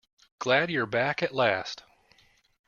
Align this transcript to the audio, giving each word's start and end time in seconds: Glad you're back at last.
Glad 0.39 0.71
you're 0.71 0.87
back 0.87 1.21
at 1.21 1.31
last. 1.31 1.83